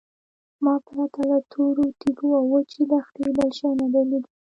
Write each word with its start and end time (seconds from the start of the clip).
ما 0.63 0.73
پرته 0.87 1.19
له 1.29 1.37
تورو 1.51 1.85
تیږو 1.99 2.29
او 2.39 2.45
وچې 2.53 2.81
دښتې 2.91 3.25
بل 3.37 3.49
شی 3.57 3.71
نه 3.79 3.87
دی 3.93 4.03
لیدلی. 4.09 4.29